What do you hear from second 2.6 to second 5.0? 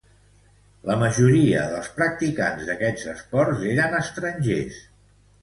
d'estos esports eren estrangers.